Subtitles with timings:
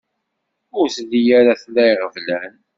[0.79, 2.53] Ur telli ara tla iɣeblan.